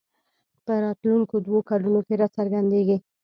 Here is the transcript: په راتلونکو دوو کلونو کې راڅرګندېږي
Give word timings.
په 0.65 0.73
راتلونکو 0.83 1.35
دوو 1.45 1.59
کلونو 1.69 1.99
کې 2.07 2.13
راڅرګندېږي 2.21 2.97